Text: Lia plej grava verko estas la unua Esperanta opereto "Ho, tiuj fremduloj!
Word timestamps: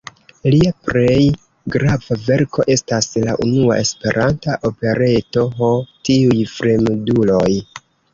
Lia 0.53 0.69
plej 0.85 1.25
grava 1.75 2.15
verko 2.29 2.65
estas 2.75 3.07
la 3.25 3.35
unua 3.47 3.75
Esperanta 3.81 4.55
opereto 4.71 5.45
"Ho, 5.61 5.69
tiuj 6.11 6.39
fremduloj! 6.55 7.53